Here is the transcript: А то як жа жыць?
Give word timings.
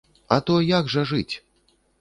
А 0.37 0.39
то 0.47 0.55
як 0.69 0.89
жа 0.95 1.05
жыць? 1.13 1.35